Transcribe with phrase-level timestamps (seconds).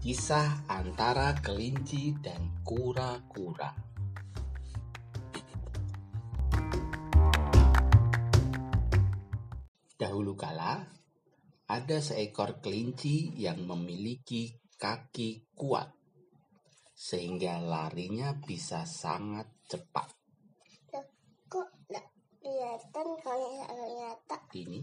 [0.00, 3.68] Kisah antara kelinci dan kura-kura.
[10.00, 10.88] Dahulu kala,
[11.68, 15.92] ada seekor kelinci yang memiliki kaki kuat,
[16.96, 20.16] sehingga larinya bisa sangat cepat.
[21.44, 21.68] Kok
[22.40, 23.52] kelihatan kalau
[24.56, 24.80] Ini,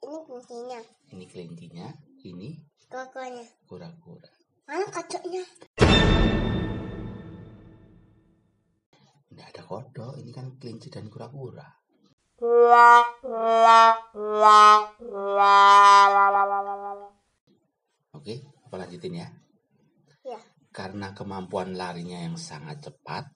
[0.00, 0.80] ini kuncinya
[1.12, 1.88] ini kelincinya,
[2.24, 2.56] ini
[2.88, 3.44] kokonya.
[4.90, 5.44] Kacanya
[9.28, 11.78] Tidak ada kodok, ini kan kelinci dan kura-kura.
[18.14, 18.34] Oke,
[18.66, 19.28] apa lanjutin ya?
[20.26, 20.40] ya
[20.74, 23.30] Karena kemampuan larinya yang sangat cepat,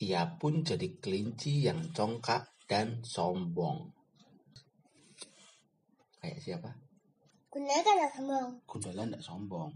[0.00, 3.92] ia pun jadi kelinci yang congkak dan sombong.
[6.20, 6.85] Kayak siapa?
[7.50, 7.62] Kan
[7.96, 9.70] ada semua Gundala tidak sombong.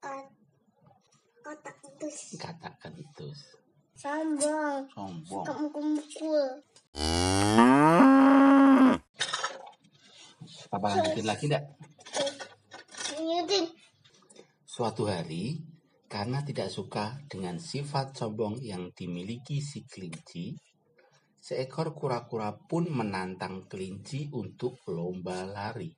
[0.00, 0.32] Kat-
[1.44, 3.26] kotak itu Katakan itu
[3.96, 4.84] sombong.
[4.92, 5.44] Sombong.
[5.44, 6.44] suka mukul-mukul.
[10.74, 11.64] Apa lanjutin lagi enggak?
[13.24, 13.64] nyutin
[14.66, 15.62] Suatu hari,
[16.10, 20.58] karena tidak suka dengan sifat sombong yang dimiliki si kelinci,
[21.44, 25.92] seekor kura-kura pun menantang kelinci untuk lomba lari.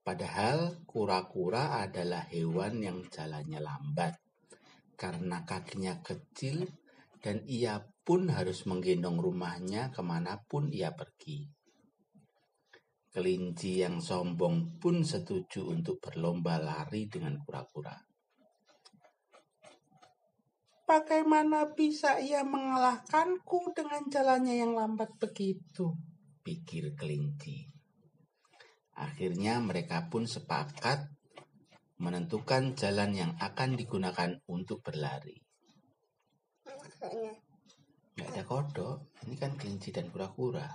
[0.00, 4.16] Padahal kura-kura adalah hewan yang jalannya lambat
[4.96, 6.64] karena kakinya kecil
[7.20, 11.44] dan ia pun harus menggendong rumahnya ke mana pun ia pergi.
[13.12, 18.09] Kelinci yang sombong pun setuju untuk berlomba lari dengan kura-kura.
[20.90, 25.94] Bagaimana bisa ia mengalahkanku dengan jalannya yang lambat begitu?
[26.42, 27.62] Pikir kelinci.
[28.98, 31.06] Akhirnya mereka pun sepakat
[32.02, 35.38] menentukan jalan yang akan digunakan untuk berlari.
[36.66, 37.38] maksudnya
[38.18, 40.74] Nggak ada kodok, ini kan kelinci dan kura-kura.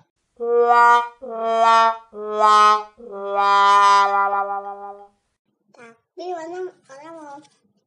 [5.76, 7.36] tapi mana mana mau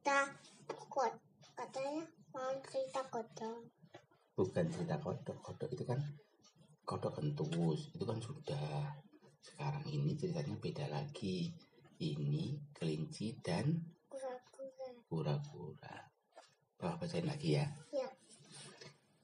[0.05, 1.09] takut
[1.57, 3.79] katanya mau cerita kodok
[4.39, 5.99] Bukan cerita kodok, kodok itu kan
[6.87, 8.87] kodok kentus, itu kan sudah.
[9.43, 11.51] Sekarang ini ceritanya beda lagi.
[11.99, 13.67] Ini kelinci dan
[14.07, 16.07] kura-kura kura-kura.
[16.79, 17.67] Wah, bacain lagi ya.
[17.91, 18.07] ya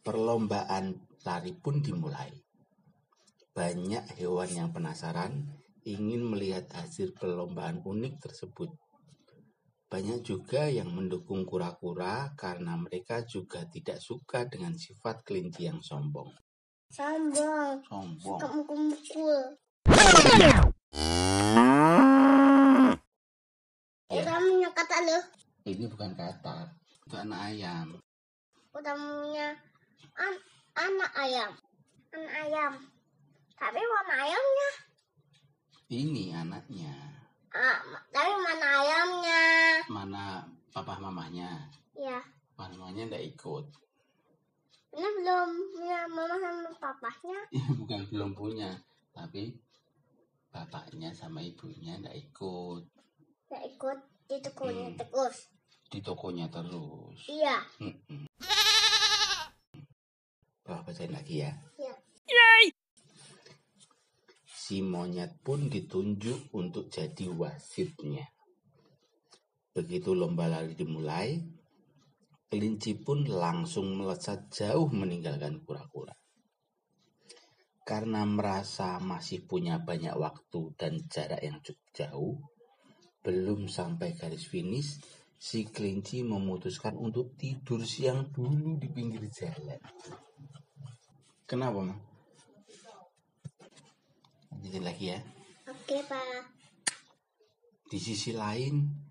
[0.04, 2.36] Perlombaan lari pun dimulai.
[3.56, 5.48] Banyak hewan yang penasaran
[5.88, 8.68] ingin melihat hasil perlombaan unik tersebut.
[9.86, 16.34] Banyak juga yang mendukung kura-kura karena mereka juga tidak suka dengan sifat kelinci yang sombong.
[16.90, 18.40] sombong Sombong.
[18.40, 19.38] suka mukul-mukul
[20.42, 20.58] Ya.
[24.76, 25.20] kata lo
[25.66, 26.72] Ini bukan kata,
[27.06, 27.88] itu anak ayam.
[28.76, 29.50] udah punya
[30.20, 30.34] an
[30.76, 31.52] anak ayam
[32.12, 32.74] anak ayam
[33.56, 34.70] tapi mana ayamnya
[35.88, 36.96] Ini anaknya.
[37.56, 37.80] ah,
[38.12, 39.05] tapi mana ayamnya Mana
[40.76, 41.72] papa mamanya?
[41.96, 42.20] ya
[42.52, 43.66] Papa mamanya ndak ikut.
[44.92, 48.70] ini belum punya mama sama papanya Ya, bukan belum punya,
[49.12, 49.56] tapi
[50.50, 52.84] bapaknya sama ibunya ndak ikut
[53.48, 54.98] nggak ikut di tokonya Hmm.
[54.98, 55.38] terus
[55.86, 57.20] di tokonya terus.
[57.26, 58.28] iya Mm-mm.
[60.66, 61.54] Wah, bacain lagi ya.
[61.78, 61.94] iya
[64.66, 68.26] Si monyet pun ditunjuk untuk jadi wasitnya.
[69.76, 71.36] Begitu lomba lari dimulai,
[72.48, 76.16] kelinci pun langsung melesat jauh meninggalkan kura-kura.
[77.84, 82.40] Karena merasa masih punya banyak waktu dan jarak yang cukup jauh,
[83.20, 84.96] belum sampai garis finish,
[85.36, 89.84] si kelinci memutuskan untuk tidur siang dulu di pinggir jalan.
[91.44, 92.02] Kenapa, Mang?
[94.56, 95.20] Lanjutin lagi ya.
[95.70, 96.42] oke pak
[97.86, 99.05] Di sisi lain,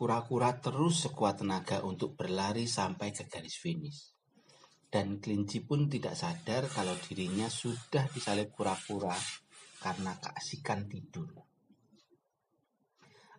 [0.00, 4.16] kura-kura terus sekuat tenaga untuk berlari sampai ke garis finish.
[4.88, 9.12] Dan kelinci pun tidak sadar kalau dirinya sudah disalib kura-kura
[9.76, 11.28] karena keasikan tidur.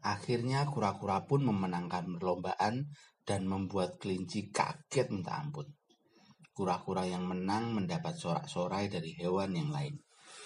[0.06, 2.94] Akhirnya kura-kura pun memenangkan perlombaan
[3.25, 5.66] dan membuat kelinci kaget minta ampun.
[6.54, 9.98] Kura-kura yang menang mendapat sorak-sorai dari hewan yang lain.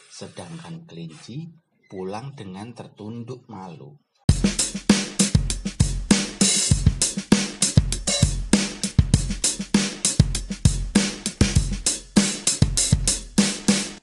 [0.08, 1.44] Sedangkan kelinci
[1.92, 4.05] pulang dengan tertunduk malu.